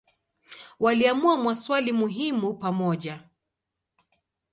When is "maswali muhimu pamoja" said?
1.37-3.19